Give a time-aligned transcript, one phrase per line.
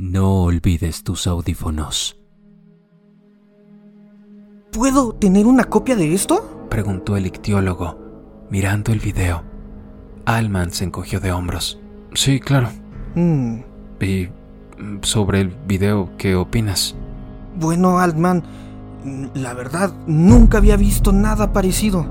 [0.00, 2.16] No olvides tus audífonos.
[4.70, 6.68] ¿Puedo tener una copia de esto?
[6.70, 7.98] Preguntó el ictiólogo,
[8.48, 9.42] mirando el video.
[10.24, 11.80] Alman se encogió de hombros.
[12.14, 12.68] Sí, claro.
[13.16, 13.56] Mm,
[14.00, 14.28] ¿Y
[14.80, 16.94] mm, sobre el video qué opinas?
[17.58, 18.44] Bueno, Altman,
[19.34, 22.06] la verdad, nunca había visto nada parecido.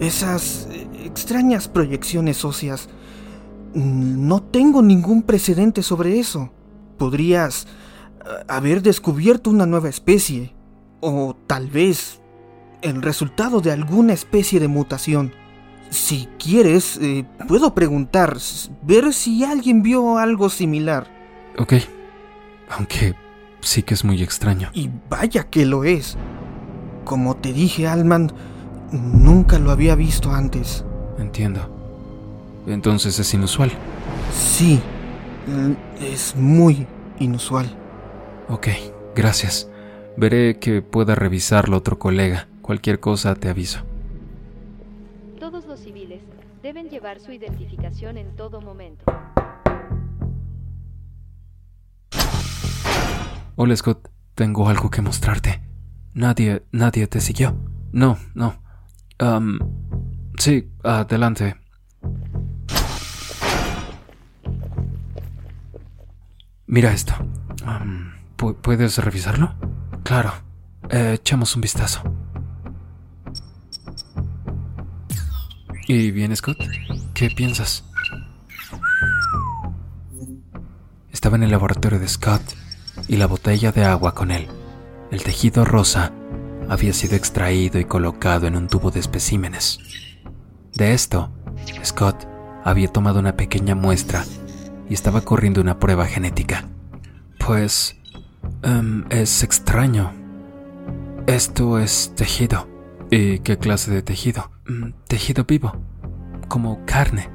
[0.00, 2.90] Esas eh, extrañas proyecciones óseas.
[3.74, 6.50] mm, No tengo ningún precedente sobre eso.
[6.98, 7.66] Podrías
[8.20, 10.54] eh, haber descubierto una nueva especie.
[11.00, 12.20] O tal vez
[12.82, 15.32] el resultado de alguna especie de mutación.
[15.90, 18.38] Si quieres, eh, puedo preguntar,
[18.82, 21.06] ver si alguien vio algo similar.
[21.58, 21.74] Ok.
[22.70, 23.14] Aunque
[23.60, 24.70] sí que es muy extraño.
[24.72, 26.16] Y vaya que lo es.
[27.04, 28.32] Como te dije, Alman,
[28.90, 30.84] nunca lo había visto antes.
[31.18, 31.72] Entiendo.
[32.66, 33.70] Entonces es inusual.
[34.34, 34.80] Sí,
[36.00, 36.86] es muy
[37.18, 37.66] inusual.
[38.48, 38.68] Ok,
[39.14, 39.70] gracias.
[40.16, 42.48] Veré que pueda revisarlo otro colega.
[42.62, 43.80] Cualquier cosa te aviso.
[45.38, 46.22] Todos los civiles
[46.62, 49.04] deben llevar su identificación en todo momento.
[53.56, 55.62] Hola Scott, tengo algo que mostrarte.
[56.12, 57.56] Nadie, nadie te siguió.
[57.92, 58.62] No, no.
[59.18, 59.58] Am,
[60.38, 61.56] sí, adelante.
[66.66, 67.14] Mira esto.
[67.64, 69.54] Am, ¿pu- ¿Puedes revisarlo?
[70.02, 70.32] Claro.
[70.90, 72.02] Eh, echamos un vistazo.
[75.88, 76.58] ¿Y bien, Scott?
[77.14, 77.84] ¿Qué piensas?
[81.12, 82.42] Estaba en el laboratorio de Scott
[83.08, 84.48] y la botella de agua con él.
[85.10, 86.12] El tejido rosa
[86.68, 89.78] había sido extraído y colocado en un tubo de especímenes.
[90.74, 91.32] De esto,
[91.84, 92.26] Scott
[92.64, 94.24] había tomado una pequeña muestra
[94.88, 96.64] y estaba corriendo una prueba genética.
[97.38, 97.96] Pues...
[98.62, 100.12] em, es extraño.
[101.26, 102.68] Esto es tejido.
[103.10, 104.50] ¿Y qué clase de tejido?
[104.66, 105.72] Mm, tejido vivo.
[106.48, 107.28] Como carne.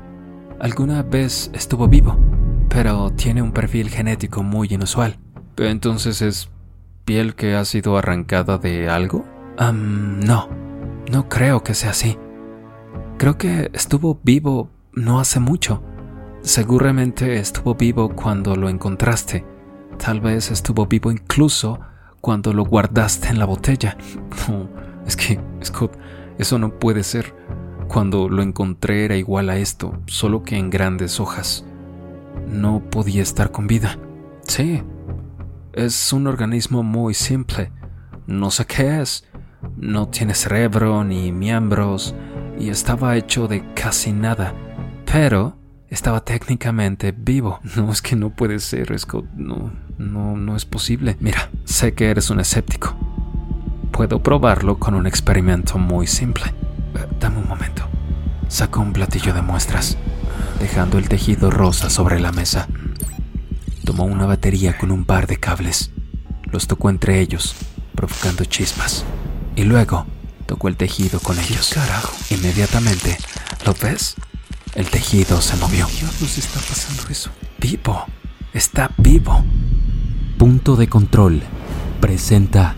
[0.59, 2.17] Alguna vez estuvo vivo,
[2.69, 5.17] pero tiene un perfil genético muy inusual.
[5.57, 6.49] Entonces es
[7.05, 9.25] piel que ha sido arrancada de algo?
[9.57, 10.49] Am, no,
[11.11, 12.17] no creo que sea así.
[13.17, 15.83] Creo que estuvo vivo no hace mucho.
[16.41, 19.45] Seguramente estuvo vivo cuando lo encontraste.
[19.97, 21.79] Tal vez estuvo vivo incluso
[22.19, 23.95] cuando lo guardaste en la botella.
[24.47, 24.67] No,
[25.05, 25.97] es que, Scott,
[26.39, 27.35] eso no puede ser.
[27.87, 31.63] Cuando lo encontré era igual a esto, solo que en grandes hojas.
[32.47, 33.99] No podía estar con vida.
[34.47, 34.81] Sí,
[35.73, 37.71] es un organismo muy simple.
[38.25, 39.25] No sé qué es.
[39.77, 42.15] No tiene cerebro ni miembros
[42.59, 44.55] y estaba hecho de casi nada.
[45.05, 45.60] Pero
[45.91, 47.59] estaba técnicamente vivo.
[47.75, 49.25] No es que no puede ser, Scott.
[49.35, 51.17] No, no, no es posible.
[51.19, 52.95] Mira, sé que eres un escéptico.
[53.91, 56.45] Puedo probarlo con un experimento muy simple.
[56.95, 57.83] Eh, Dame un momento.
[58.47, 59.97] Sacó un platillo de muestras,
[60.59, 62.67] dejando el tejido rosa sobre la mesa.
[63.85, 65.91] Tomó una batería con un par de cables.
[66.51, 67.55] Los tocó entre ellos,
[67.95, 69.05] provocando chispas.
[69.55, 70.05] Y luego
[70.45, 71.71] tocó el tejido con ellos.
[71.73, 72.13] carajo?
[72.29, 73.17] Inmediatamente,
[73.65, 74.15] ¿lo ves?
[74.75, 75.87] El tejido se movió.
[75.87, 77.31] ¿Qué diablos está pasando eso?
[77.59, 78.05] Vivo.
[78.53, 79.43] Está vivo.
[80.37, 81.41] Punto de control
[81.99, 82.75] presenta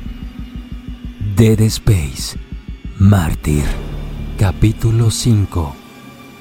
[1.37, 2.37] Dead Space
[2.99, 3.63] Mártir
[4.37, 5.73] Capítulo 5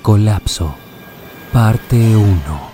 [0.02, 0.74] Colapso
[1.52, 2.71] Parte 1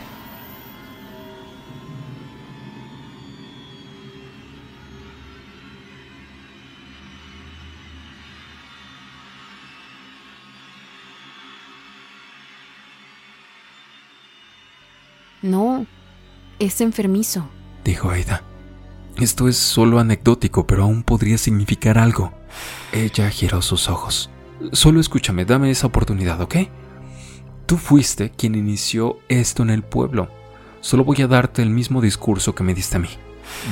[16.58, 17.48] es enfermizo.
[17.84, 18.42] dijo Aida.
[19.16, 22.32] Esto es solo anecdótico, pero aún podría significar algo.
[22.92, 24.30] Ella giró sus ojos.
[24.72, 26.56] Solo escúchame, dame esa oportunidad, ¿ok?
[27.66, 30.28] Tú fuiste quien inició esto en el pueblo.
[30.80, 33.10] Solo voy a darte el mismo discurso que me diste a mí.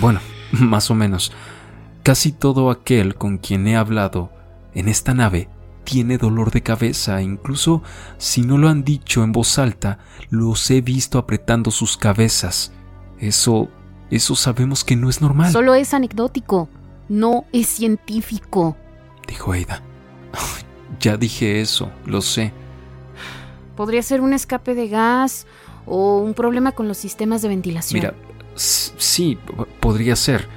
[0.01, 0.21] Bueno,
[0.53, 1.33] más o menos.
[2.03, 4.33] Casi todo aquel con quien he hablado
[4.75, 5.49] en esta nave
[5.87, 7.83] tiene dolor de cabeza, incluso
[8.19, 12.73] si no lo han dicho en voz alta, los he visto apretando sus cabezas.
[13.19, 13.69] Eso,
[14.11, 16.69] eso sabemos que no es normal, Solo es anecdótico.
[17.09, 18.77] No es científico.
[19.29, 19.81] dijo Ada.
[21.01, 22.53] Ya dije eso, lo sé.
[23.77, 25.47] Podría ser un escape de gas
[25.87, 28.01] o un problema con los sistemas de ventilación.
[28.01, 28.15] Mira,
[28.57, 29.39] sí,
[29.79, 30.49] podría ser,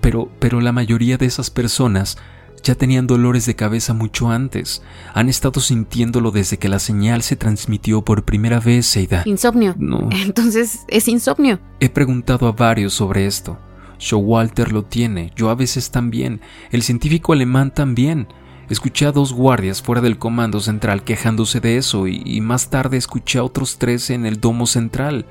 [0.00, 2.18] pero, pero la mayoría de esas personas
[2.62, 4.82] ya tenían dolores de cabeza mucho antes.
[5.14, 9.22] Han estado sintiéndolo desde que la señal se transmitió por primera vez, Seida.
[9.26, 9.74] Insomnio.
[9.78, 10.08] No.
[10.12, 11.58] Entonces, es insomnio.
[11.80, 13.58] He preguntado a varios sobre esto.
[13.98, 16.40] Showalter lo tiene, yo a veces también,
[16.70, 18.28] el científico alemán también.
[18.70, 22.96] Escuché a dos guardias fuera del comando central quejándose de eso y, y más tarde
[22.96, 25.26] escuché a otros tres en el domo central.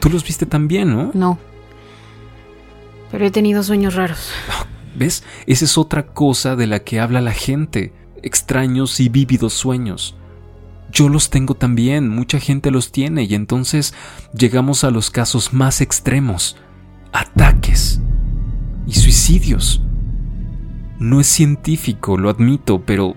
[0.00, 1.10] Tú los viste también, ¿no?
[1.14, 1.38] No.
[3.12, 4.30] Pero he tenido sueños raros.
[4.94, 5.24] ¿Ves?
[5.46, 7.92] Esa es otra cosa de la que habla la gente.
[8.22, 10.16] Extraños y vívidos sueños.
[10.92, 13.94] Yo los tengo también, mucha gente los tiene y entonces
[14.34, 16.56] llegamos a los casos más extremos.
[17.12, 18.00] Ataques
[18.86, 19.82] y suicidios.
[20.98, 23.16] No es científico, lo admito, pero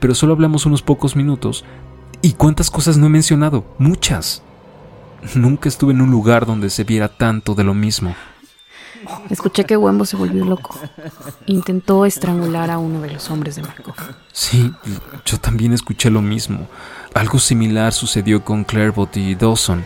[0.00, 1.64] pero solo hablamos unos pocos minutos.
[2.22, 3.64] ¿Y cuántas cosas no he mencionado?
[3.78, 4.42] Muchas.
[5.34, 8.14] Nunca estuve en un lugar donde se viera tanto de lo mismo.
[9.30, 10.78] Escuché que Wembo se volvió loco.
[11.46, 13.94] Intentó estrangular a uno de los hombres de Marco.
[14.32, 14.72] Sí,
[15.24, 16.68] yo también escuché lo mismo.
[17.14, 19.84] Algo similar sucedió con Clarebot y Dawson.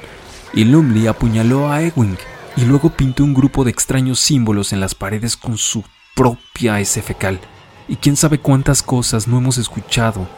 [0.52, 2.16] Y Lumley apuñaló a Ewing
[2.56, 5.84] y luego pintó un grupo de extraños símbolos en las paredes con su
[6.14, 7.40] propia S fecal.
[7.88, 10.28] Y quién sabe cuántas cosas no hemos escuchado.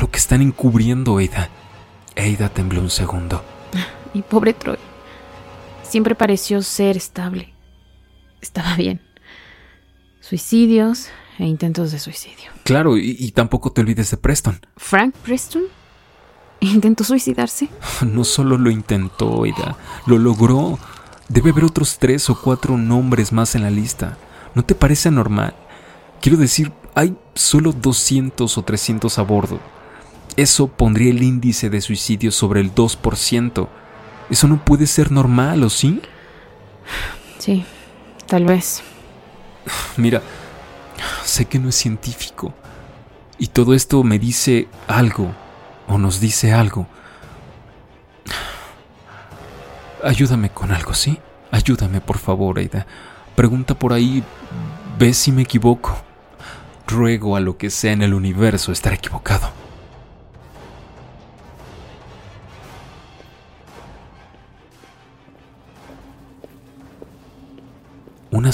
[0.00, 1.48] Lo que están encubriendo, Ada.
[2.16, 3.42] Ada tembló un segundo.
[4.14, 4.78] Y pobre Troy.
[5.82, 7.53] Siempre pareció ser estable.
[8.44, 9.00] Estaba bien.
[10.20, 11.08] Suicidios
[11.38, 12.50] e intentos de suicidio.
[12.62, 14.60] Claro, y, y tampoco te olvides de Preston.
[14.76, 15.62] ¿Frank Preston?
[16.60, 17.70] ¿Intentó suicidarse?
[18.06, 20.78] No solo lo intentó, Ada, lo logró.
[21.30, 24.18] Debe haber otros tres o cuatro nombres más en la lista.
[24.54, 25.54] ¿No te parece normal?
[26.20, 29.58] Quiero decir, hay solo 200 o 300 a bordo.
[30.36, 33.68] Eso pondría el índice de suicidio sobre el 2%.
[34.28, 36.02] Eso no puede ser normal, ¿o sí?
[37.38, 37.64] Sí,
[38.26, 38.82] tal vez.
[39.96, 40.22] Mira,
[41.24, 42.54] sé que no es científico.
[43.38, 45.34] Y todo esto me dice algo,
[45.88, 46.86] o nos dice algo.
[50.02, 51.18] Ayúdame con algo, ¿sí?
[51.50, 52.86] Ayúdame, por favor, Aida.
[53.34, 54.22] Pregunta por ahí,
[54.98, 55.96] ve si me equivoco.
[56.86, 59.50] Ruego a lo que sea en el universo estar equivocado.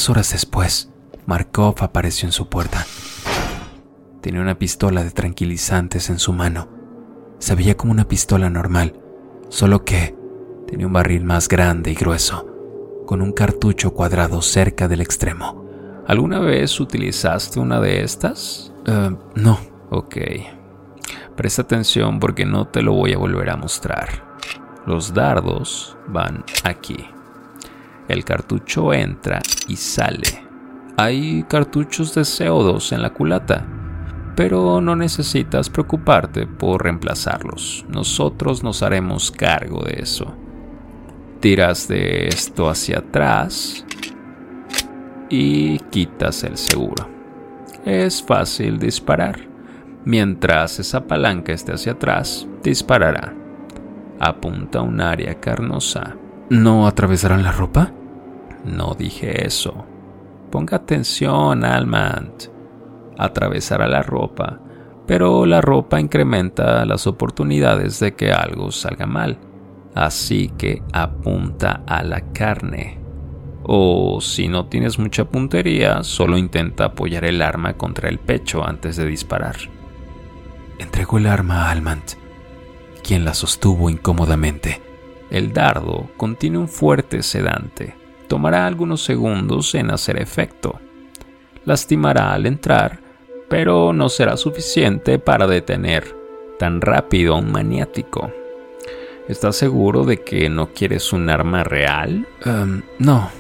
[0.09, 0.91] Horas después,
[1.27, 2.87] Markov apareció en su puerta.
[4.23, 6.69] Tenía una pistola de tranquilizantes en su mano.
[7.39, 8.99] Se veía como una pistola normal,
[9.51, 10.17] solo que
[10.67, 12.47] tenía un barril más grande y grueso,
[13.07, 15.67] con un cartucho cuadrado cerca del extremo.
[16.07, 18.73] ¿Alguna vez utilizaste una de estas?
[18.87, 19.61] Eh, no.
[19.91, 20.17] Ok.
[21.37, 24.39] Presta atención porque no te lo voy a volver a mostrar.
[24.87, 27.07] Los dardos van aquí.
[28.11, 30.45] El cartucho entra y sale.
[30.97, 33.65] Hay cartuchos de CO2 en la culata,
[34.35, 37.87] pero no necesitas preocuparte por reemplazarlos.
[37.89, 40.35] Nosotros nos haremos cargo de eso.
[41.39, 43.87] Tiras de esto hacia atrás
[45.29, 47.09] y quitas el seguro.
[47.85, 49.39] Es fácil disparar.
[50.05, 53.33] Mientras esa palanca esté hacia atrás, disparará.
[54.19, 56.17] Apunta un área carnosa.
[56.49, 57.93] ¿No atravesarán la ropa?
[58.65, 59.87] No dije eso.
[60.51, 62.45] Ponga atención, Almant.
[63.17, 64.61] Atravesará la ropa,
[65.07, 69.39] pero la ropa incrementa las oportunidades de que algo salga mal.
[69.95, 72.99] Así que apunta a la carne.
[73.63, 78.97] O si no tienes mucha puntería, solo intenta apoyar el arma contra el pecho antes
[78.97, 79.57] de disparar.
[80.79, 82.13] Entregó el arma a Almant,
[83.03, 84.81] quien la sostuvo incómodamente.
[85.31, 88.00] El dardo contiene un fuerte sedante.
[88.31, 90.79] Tomará algunos segundos en hacer efecto.
[91.65, 93.01] Lastimará al entrar,
[93.49, 96.17] pero no será suficiente para detener
[96.57, 98.31] tan rápido a un maniático.
[99.27, 102.29] ¿Estás seguro de que no quieres un arma real?
[102.47, 103.31] Um, no,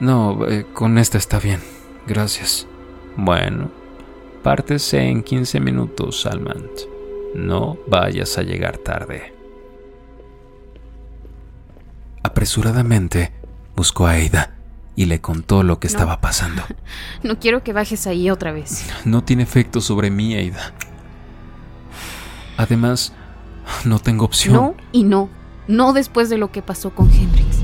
[0.00, 1.60] no, eh, con esta está bien.
[2.06, 2.68] Gracias.
[3.16, 3.70] Bueno,
[4.42, 6.82] pártese en 15 minutos, Salmant.
[7.34, 9.32] No vayas a llegar tarde.
[12.22, 13.35] Apresuradamente
[13.76, 14.54] buscó a Aida
[14.96, 15.92] y le contó lo que No.
[15.92, 16.62] estaba pasando.
[17.22, 18.88] No quiero que bajes ahí otra vez.
[19.04, 20.72] No tiene efecto sobre mí, Aida.
[22.56, 23.12] Además,
[23.84, 24.54] no tengo opción.
[24.54, 25.28] No y no.
[25.68, 27.58] No después de lo que pasó con Hendrix.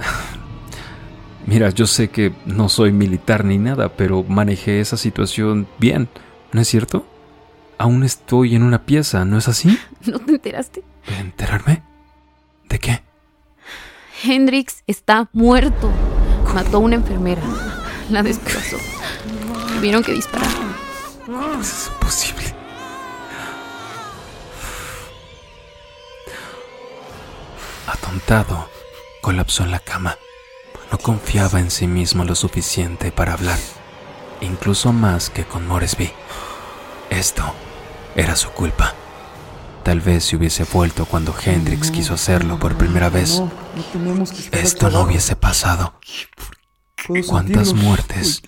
[1.46, 6.08] Mira, yo sé que no soy militar ni nada, pero manejé esa situación bien,
[6.52, 7.06] ¿no es cierto?
[7.78, 9.78] Aún estoy en una pieza, ¿no es así?
[10.06, 10.82] ¿No te enteraste?
[11.18, 11.82] ¿Enterarme?
[12.68, 13.02] ¿De qué?
[14.22, 15.90] Hendrix está muerto.
[16.54, 17.42] Mató a una enfermera.
[18.10, 18.76] La despedazó.
[19.74, 20.48] Tuvieron que disparar.
[21.26, 22.54] ¿Cómo es posible?
[27.86, 28.68] Atontado,
[29.22, 30.18] colapsó en la cama.
[30.90, 33.58] No confiaba en sí mismo lo suficiente para hablar,
[34.42, 36.12] incluso más que con Moresby.
[37.08, 37.42] Esto
[38.14, 38.94] era su culpa.
[39.82, 43.42] Tal vez si hubiese vuelto cuando Hendrix quiso hacerlo por primera vez,
[44.52, 45.94] esto no hubiese pasado.
[47.26, 48.42] ¿Cuántas muertes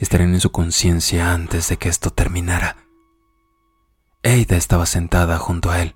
[0.00, 2.76] estarían en su conciencia antes de que esto terminara?
[4.22, 5.94] Eida estaba sentada junto a él,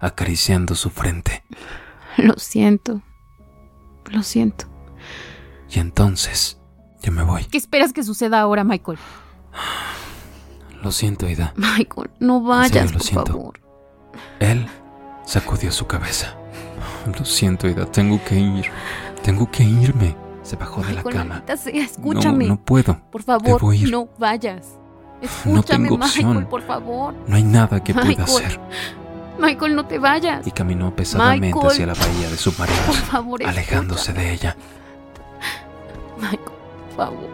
[0.00, 1.44] acariciando su frente.
[2.16, 3.02] Lo siento.
[4.10, 4.66] Lo siento.
[5.70, 6.58] Y entonces,
[7.02, 7.44] yo me voy.
[7.44, 8.98] ¿Qué esperas que suceda ahora, Michael?
[10.82, 11.54] Lo siento, Aida.
[11.56, 13.32] Michael, no vayas, serio, lo por siento.
[13.32, 13.67] favor.
[14.40, 14.66] Él
[15.24, 16.34] sacudió su cabeza.
[17.18, 18.66] Lo siento, Aida, tengo que ir.
[19.22, 20.16] Tengo que irme.
[20.42, 21.42] Se bajó de la cama.
[21.56, 22.44] sea, escúchame.
[22.46, 22.98] No, no puedo.
[23.10, 23.90] por favor, debo ir.
[23.90, 24.78] no vayas.
[25.20, 26.28] No Escúchame, tengo opción.
[26.28, 27.14] Michael, por favor.
[27.26, 28.60] No hay nada que pueda hacer.
[29.38, 30.46] Michael, no te vayas.
[30.46, 31.66] Y caminó pesadamente Michael.
[31.66, 34.26] hacia la bahía de Por submarinos, favor, alejándose escúchame.
[34.28, 34.56] de ella.
[36.16, 37.28] Michael, por favor.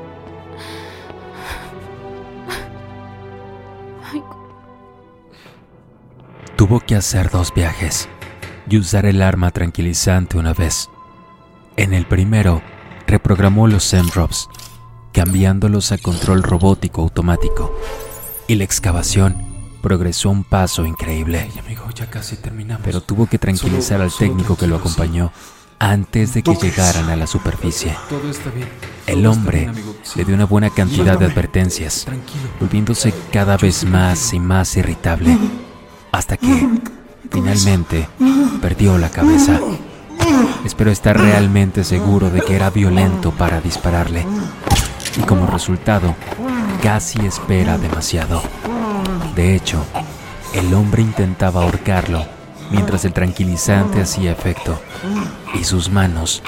[4.12, 4.43] Michael.
[6.56, 8.08] Tuvo que hacer dos viajes
[8.68, 10.88] y usar el arma tranquilizante una vez.
[11.76, 12.62] En el primero,
[13.06, 14.48] reprogramó los Semdrops,
[15.12, 17.74] cambiándolos a control robótico automático.
[18.46, 19.36] Y la excavación
[19.82, 21.50] progresó un paso increíble.
[21.64, 22.82] amigo, ya casi terminamos.
[22.84, 25.32] Pero tuvo que tranquilizar Solo- al técnico que lo acompañó
[25.80, 26.70] antes de que toques.
[26.76, 27.94] llegaran a la superficie.
[28.08, 28.68] Todo está bien.
[29.06, 29.96] El Todo hombre bien, amigo.
[30.02, 30.18] Sí.
[30.20, 32.48] le dio una buena cantidad de advertencias, Tranquilo.
[32.60, 35.36] volviéndose cada vez más y más irritable,
[36.14, 36.68] hasta que
[37.30, 38.08] finalmente
[38.62, 39.58] perdió la cabeza.
[40.64, 44.24] Espero estar realmente seguro de que era violento para dispararle,
[45.16, 46.14] y como resultado,
[46.82, 48.42] casi espera demasiado.
[49.34, 49.84] De hecho,
[50.54, 52.24] el hombre intentaba ahorcarlo
[52.70, 54.80] mientras el tranquilizante hacía efecto,
[55.60, 56.42] y sus manos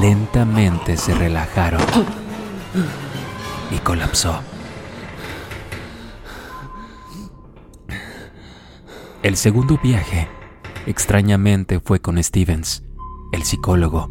[0.00, 1.82] lentamente se relajaron
[3.72, 4.40] y colapsó.
[9.22, 10.28] El segundo viaje,
[10.86, 12.84] extrañamente, fue con Stevens,
[13.32, 14.10] el psicólogo,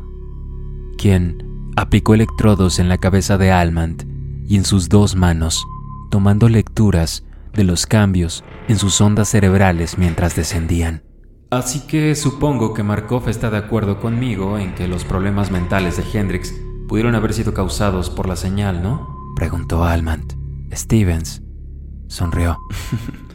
[0.99, 4.05] quien aplicó electrodos en la cabeza de Almand
[4.47, 5.65] y en sus dos manos,
[6.11, 11.01] tomando lecturas de los cambios en sus ondas cerebrales mientras descendían.
[11.49, 16.03] Así que supongo que Markov está de acuerdo conmigo en que los problemas mentales de
[16.13, 16.53] Hendrix
[16.87, 19.33] pudieron haber sido causados por la señal, ¿no?
[19.35, 20.37] Preguntó Almand.
[20.71, 21.41] Stevens
[22.07, 22.59] sonrió.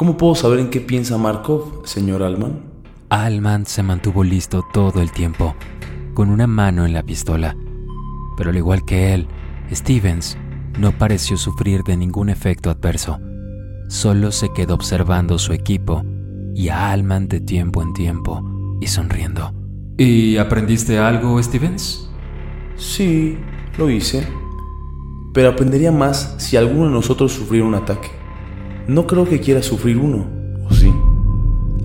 [0.00, 2.62] ¿Cómo puedo saber en qué piensa Markov, señor Alman?
[3.10, 5.54] Almand se mantuvo listo todo el tiempo,
[6.14, 7.54] con una mano en la pistola.
[8.34, 9.28] Pero al igual que él,
[9.70, 10.38] Stevens
[10.78, 13.18] no pareció sufrir de ningún efecto adverso.
[13.90, 16.02] Solo se quedó observando su equipo
[16.54, 18.42] y a Alman de tiempo en tiempo
[18.80, 19.52] y sonriendo.
[19.98, 22.10] ¿Y aprendiste algo, Stevens?
[22.74, 23.36] Sí,
[23.76, 24.26] lo hice.
[25.34, 28.19] Pero aprendería más si alguno de nosotros sufriera un ataque.
[28.90, 30.26] No creo que quiera sufrir uno,
[30.68, 30.92] ¿o sí?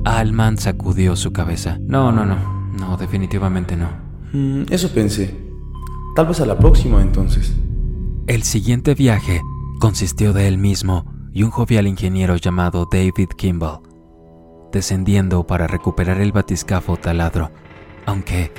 [0.05, 1.77] Alman sacudió su cabeza.
[1.79, 2.71] No, no, no.
[2.79, 3.89] No, definitivamente no.
[4.33, 5.38] Mm, eso pensé.
[6.15, 7.53] Tal vez a la próxima entonces.
[8.25, 9.39] El siguiente viaje
[9.79, 13.81] consistió de él mismo y un jovial ingeniero llamado David Kimball,
[14.71, 17.51] descendiendo para recuperar el batiscafo taladro,
[18.07, 18.51] aunque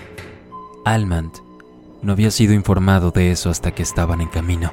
[0.84, 1.32] Almand
[2.00, 4.70] no había sido informado de eso hasta que estaban en camino.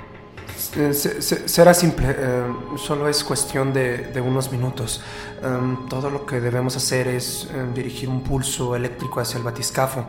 [0.75, 2.43] Eh, se- se- será simple, eh,
[2.77, 5.01] solo es cuestión de, de unos minutos.
[5.43, 10.05] Em, todo lo que debemos hacer es em, dirigir un pulso eléctrico hacia el batiscafo.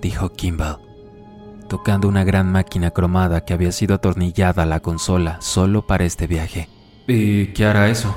[0.00, 0.78] dijo Kimball,
[1.68, 6.26] tocando una gran máquina cromada que había sido atornillada a la consola solo para este
[6.26, 6.68] viaje.
[7.06, 8.08] ¿Y qué hará eso?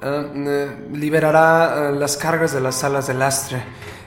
[0.00, 3.62] Eh, eh, liberará eh, las cargas de las alas del lastre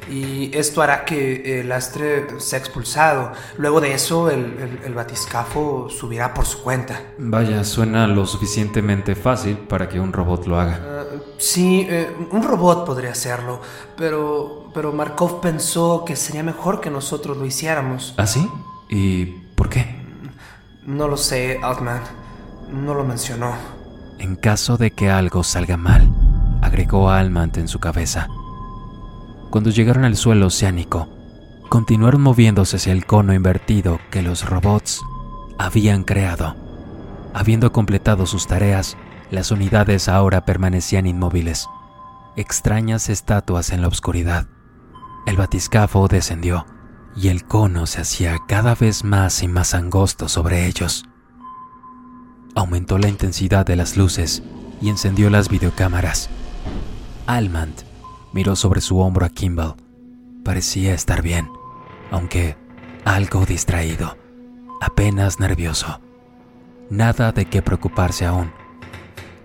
[0.10, 3.31] y esto hará que el lastre sea expulsado.
[3.58, 7.01] Luego de eso, el, el- el batiscafo subirá por su cuenta.
[7.17, 10.79] Vaya, suena lo suficientemente fácil para que un robot lo haga.
[11.13, 13.62] Eh, sí, eh, un robot podría hacerlo,
[13.96, 18.13] pero, pero Markov pensó que sería mejor que nosotros lo hiciéramos.
[18.17, 18.48] ¿Ah, sí?
[18.89, 19.96] ¿Y por qué?
[20.86, 22.01] No lo sé, Altman.
[22.72, 23.53] No lo mencionó.
[24.17, 26.10] En caso de que algo salga mal,
[26.62, 28.27] agregó Almant en su cabeza.
[29.51, 31.10] Cuando llegaron al suelo oceánico,
[31.67, 35.01] continuaron moviéndose hacia el cono invertido que los robots
[35.60, 36.55] habían creado.
[37.34, 38.96] Habiendo completado sus tareas,
[39.29, 41.67] las unidades ahora permanecían inmóviles,
[42.38, 44.48] extrañas estatuas en la oscuridad.
[45.25, 46.65] El batiscafo descendió
[47.17, 51.03] y el cono se hacía cada vez más y más angosto sobre ellos.
[52.55, 54.43] aumentó la intensidad de las luces
[54.81, 56.29] y encendió las videocámaras.
[57.27, 57.90] Almand
[58.33, 59.75] miró sobre su hombro a Kimball.
[60.43, 61.50] Parecía estar bien,
[62.11, 62.55] aunque
[63.05, 64.17] algo distraído,
[64.81, 66.00] apenas nervioso.
[66.89, 68.51] Nada de qué preocuparse aún,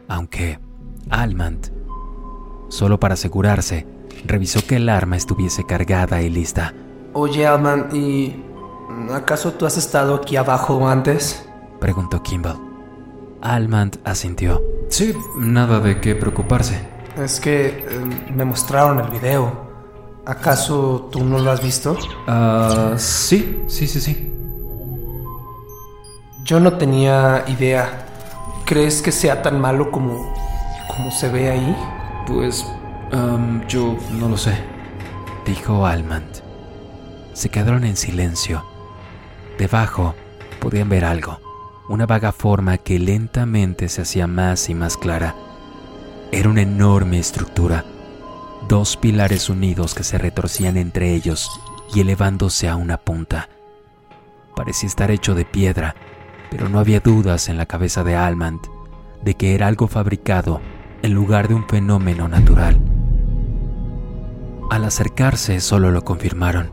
[0.09, 0.59] aunque
[1.11, 1.73] Almand,
[2.69, 3.87] solo para asegurarse,
[4.25, 6.75] revisó que el arma estuviese cargada y lista.
[7.12, 8.45] Oye, Alman, ¿y
[9.12, 11.49] acaso tú has estado aquí abajo antes?
[11.81, 12.59] Preguntó Kimball.
[13.43, 14.62] Almand asintió.
[14.88, 16.96] Sí, nada de qué preocuparse.
[17.16, 19.66] Es que eh, me mostraron el video.
[20.26, 21.96] ¿Acaso tú no lo has visto?
[22.26, 24.32] Ah, sí, sí, sí, sí.
[26.44, 28.06] Yo no tenía idea.
[28.64, 30.35] ¿Crees que sea tan malo como,
[30.88, 31.76] como se ve ahí?
[32.26, 32.64] Pues
[33.68, 34.58] yo no lo sé,
[35.46, 36.42] dijo Almand.
[37.32, 38.64] Se quedaron en silencio.
[39.58, 40.16] Debajo
[40.61, 41.38] podían ver algo,
[41.88, 45.37] una vaga forma que lentamente se hacía más y más clara.
[46.37, 47.87] Era una enorme estructura,
[48.69, 51.50] dos pilares unidos que se retorcían entre ellos
[51.95, 53.49] y elevándose a una punta.
[54.55, 55.97] Parecía estar hecho de piedra,
[56.50, 58.61] pero no había dudas en la cabeza de Almand
[59.25, 60.61] de que era algo fabricado
[61.00, 62.78] en lugar de un fenómeno natural.
[64.69, 66.71] Al acercarse solo lo confirmaron.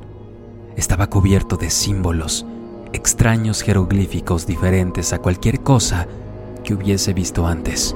[0.75, 2.46] Estaba cubierto de símbolos,
[2.91, 6.05] extraños jeroglíficos diferentes a cualquier cosa
[6.65, 7.96] que hubiese visto antes.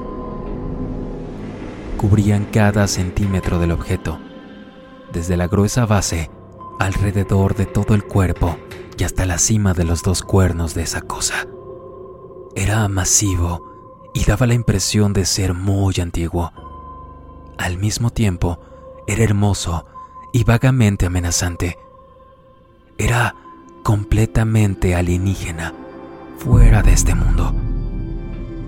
[1.98, 4.20] Cubrían cada centímetro del objeto,
[5.12, 6.30] desde la gruesa base
[6.78, 8.56] alrededor de todo el cuerpo
[8.96, 11.48] y hasta la cima de los dos cuernos de esa cosa.
[12.54, 16.52] Era masivo y daba la impresión de ser muy antiguo.
[17.58, 18.60] Al mismo tiempo,
[19.08, 19.84] era hermoso
[20.32, 21.78] y vagamente amenazante.
[22.96, 23.34] Era
[23.82, 25.74] completamente alienígena,
[26.38, 27.52] fuera de este mundo.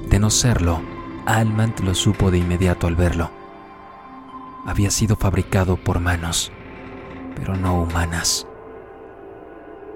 [0.08, 0.80] De no serlo,
[1.36, 3.30] Almant lo supo de inmediato al verlo.
[4.66, 6.50] Había sido fabricado por manos,
[7.36, 8.48] pero no humanas.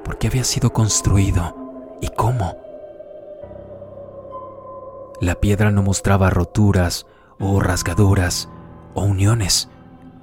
[0.04, 1.56] ¿Por qué había sido construido
[2.00, 2.56] y cómo?
[5.20, 7.04] La piedra no mostraba roturas
[7.40, 8.49] o rasgaduras
[8.94, 9.68] o uniones.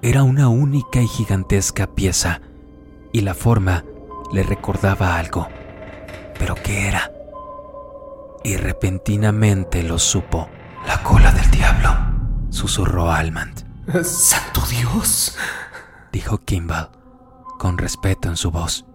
[0.02, 2.39] Era una única y gigantesca pieza,
[3.12, 3.84] y la forma
[4.32, 5.47] le recordaba algo.
[6.39, 7.12] ¿Pero qué era?
[8.45, 10.47] Y repentinamente lo supo.
[10.88, 11.89] La cola del diablo,
[12.50, 13.65] susurró Almand.
[14.04, 15.38] ¡Santo Dios!
[16.12, 16.89] dijo Kimball,
[17.58, 18.86] con respeto en su voz.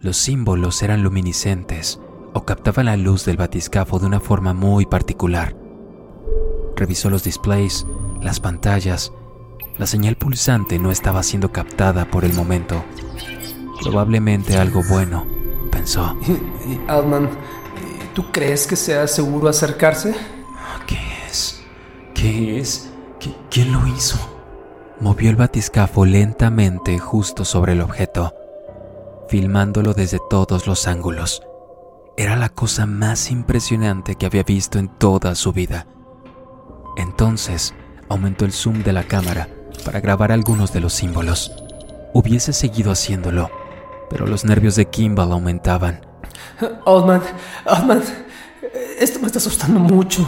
[0.00, 2.00] Los símbolos eran luminiscentes
[2.32, 5.56] o captaban la luz del batiscafo de una forma muy particular.
[6.76, 7.86] Revisó los displays,
[8.20, 9.12] las pantallas
[9.78, 12.84] la señal pulsante no estaba siendo captada por el momento.
[13.82, 15.26] Probablemente algo bueno,
[15.72, 16.16] pensó.
[16.86, 17.28] Altman,
[18.14, 20.14] ¿tú crees que sea seguro acercarse?
[22.24, 22.88] ¿Qué es?
[23.50, 24.16] ¿Quién lo hizo?
[24.98, 28.34] Movió el batiscafo lentamente justo sobre el objeto,
[29.28, 31.42] filmándolo desde todos los ángulos.
[32.16, 35.86] Era la cosa más impresionante que había visto en toda su vida.
[36.96, 37.74] Entonces
[38.08, 39.50] aumentó el zoom de la cámara
[39.84, 41.52] para grabar algunos de los símbolos.
[42.14, 43.50] Hubiese seguido haciéndolo,
[44.08, 46.00] pero los nervios de Kimball aumentaban.
[46.86, 47.20] Oldman,
[47.66, 48.02] Oldman,
[48.98, 50.26] esto me está asustando mucho.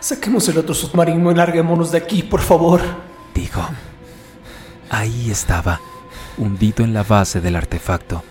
[0.00, 2.80] Saquemos el otro submarino y larguémonos de aquí, por favor.
[3.34, 3.66] Dijo.
[4.90, 5.80] Ahí estaba,
[6.38, 8.22] hundido en la base del artefacto.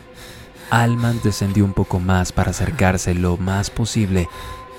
[0.70, 4.28] Alman descendió un poco más para acercarse lo más posible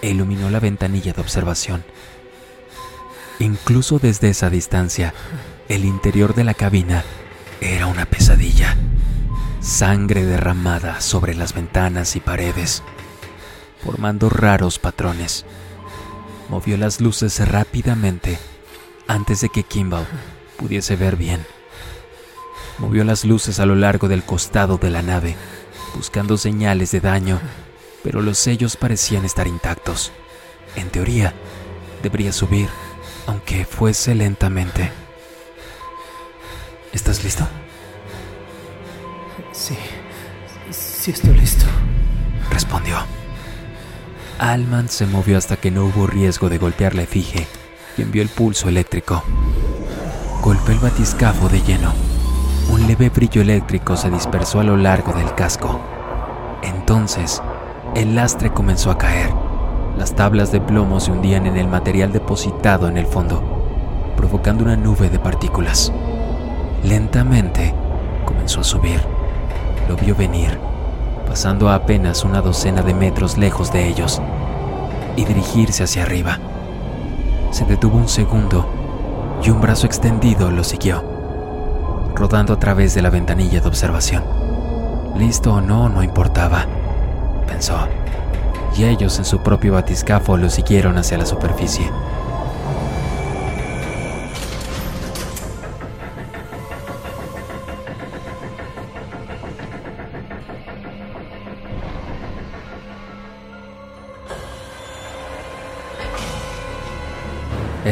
[0.03, 1.85] e iluminó la ventanilla de observación.
[3.38, 5.12] Incluso desde esa distancia,
[5.68, 7.05] el interior de la cabina
[7.61, 8.77] era una pesadilla.
[9.61, 12.83] Sangre derramada sobre las ventanas y paredes,
[13.85, 15.44] formando raros patrones.
[16.49, 18.39] Movió las luces rápidamente
[19.09, 20.07] antes de que Kimball
[20.57, 21.45] pudiese ver bien.
[22.79, 25.37] Movió las luces a lo largo del costado de la nave,
[25.95, 27.41] buscando señales de daño,
[28.03, 30.13] pero los sellos parecían estar intactos.
[30.77, 31.35] En teoría,
[32.03, 32.69] debería subir,
[33.27, 34.93] aunque fuese lentamente.
[36.93, 37.47] ¿Estás listo?
[39.53, 39.77] Sí,
[40.71, 41.67] sí estoy listo.
[42.51, 43.26] Respondió.
[44.38, 47.46] Alman se movió hasta que no hubo riesgo de golpear la efigie
[47.96, 49.22] y envió el pulso eléctrico.
[50.42, 51.92] Golpeó el batiscafo de lleno.
[52.70, 55.81] Un leve brillo eléctrico se dispersó a lo largo del casco.
[56.62, 57.42] Entonces,
[57.94, 59.31] el lastre comenzó a caer.
[59.96, 64.77] Las tablas de plomo se hundían en el material depositado en el fondo, provocando una
[64.77, 65.90] nube de partículas.
[66.85, 67.75] Lentamente
[68.27, 69.01] comenzó a subir.
[69.88, 70.59] Lo vio venir,
[71.37, 74.22] pasando apenas una docena de metros lejos de ellos.
[75.16, 76.38] y dirigirse hacia arriba.
[77.51, 78.66] Se detuvo un segundo
[79.42, 81.05] y un brazo extendido lo siguió,
[82.14, 84.25] rodando a través de la ventanilla de observación.
[85.14, 86.64] Listo o no, no importaba,
[87.46, 87.87] pensó,
[88.75, 91.90] y ellos en su propio batiscafo lo siguieron hacia la superficie.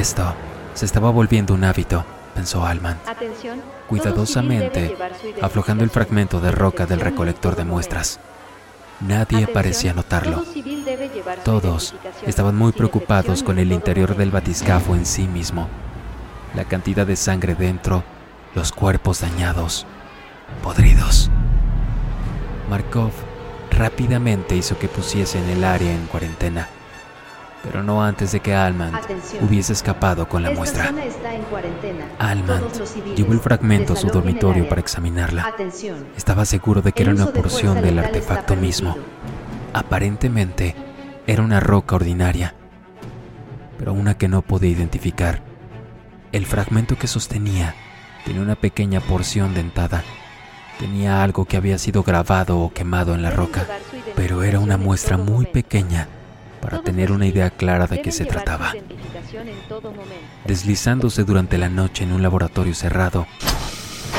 [0.05, 0.35] Esto
[0.75, 3.63] se estaba volviendo un hábito, pensó Alman, Atención.
[3.89, 4.95] cuidadosamente
[5.41, 8.21] aflojando el fragmento de roca del recolector de muestras.
[9.01, 10.45] Nadie parecía notarlo.
[11.43, 11.95] Todos
[12.27, 15.71] estaban muy preocupados con el interior del batiscafo en sí mismo.
[16.55, 18.05] La cantidad de sangre dentro,
[18.55, 19.87] los cuerpos dañados,
[20.63, 21.31] podridos.
[22.69, 23.13] Markov
[23.71, 26.69] rápidamente hizo que pusiesen el área en cuarentena,
[27.65, 29.45] pero no antes de que Alman Atención.
[29.45, 30.87] hubiese escapado con la Esta muestra.
[30.87, 32.05] zona está en cuarentena.
[33.17, 35.47] Llevó el fragmento a su dormitorio para examinarla.
[35.47, 36.07] Atención.
[36.17, 38.97] Estaba seguro de que El era una de porción del artefacto mismo.
[39.73, 40.75] Aparentemente
[41.27, 42.55] era una roca ordinaria,
[43.79, 45.43] pero una que no podía identificar.
[46.33, 47.75] El fragmento que sostenía
[48.25, 50.03] tenía una pequeña porción dentada.
[50.79, 53.67] Tenía algo que había sido grabado o quemado en la roca,
[54.17, 56.09] pero era una muestra muy pequeña
[56.65, 58.73] para tener una idea clara de qué se trataba.
[60.47, 63.27] Deslizándose durante la noche en un laboratorio cerrado,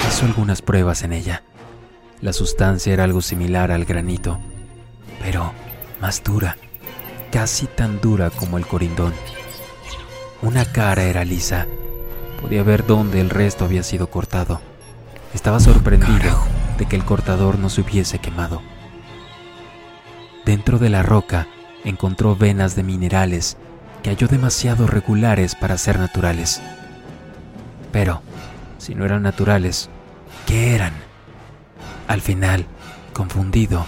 [0.07, 1.41] hizo algunas pruebas en ella.
[2.21, 4.39] La sustancia era algo similar al granito,
[5.19, 5.53] pero
[5.99, 6.55] más dura,
[7.31, 9.13] casi tan dura como el corindón.
[10.43, 11.65] Una cara era lisa,
[12.39, 14.61] podía ver dónde el resto había sido cortado.
[15.33, 16.37] Estaba sorprendido
[16.77, 18.61] de que el cortador no se hubiese quemado.
[20.45, 21.47] Dentro de la roca
[21.85, 23.57] encontró venas de minerales
[24.03, 26.61] que halló demasiado regulares para ser naturales.
[27.91, 28.21] Pero,
[28.77, 29.89] si no eran naturales,
[30.45, 30.93] ¿qué eran?
[32.07, 32.65] Al final,
[33.13, 33.85] confundido,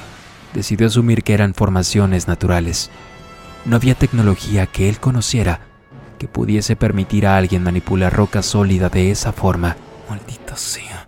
[0.53, 2.89] decidió asumir que eran formaciones naturales.
[3.65, 5.61] No había tecnología que él conociera
[6.17, 9.77] que pudiese permitir a alguien manipular roca sólida de esa forma.
[10.09, 11.07] Maldita sea.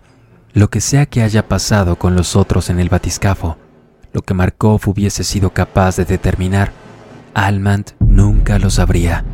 [0.52, 3.56] Lo que sea que haya pasado con los otros en el batiscafo,
[4.12, 6.72] lo que Markov hubiese sido capaz de determinar,
[7.34, 9.24] Almand nunca lo sabría.